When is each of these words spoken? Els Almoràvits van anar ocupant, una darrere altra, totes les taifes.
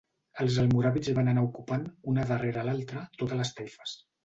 Els 0.45 0.55
Almoràvits 0.61 1.11
van 1.19 1.29
anar 1.33 1.43
ocupant, 1.49 1.85
una 2.15 2.25
darrere 2.33 2.65
altra, 2.75 3.07
totes 3.23 3.41
les 3.45 3.57
taifes. 3.61 3.97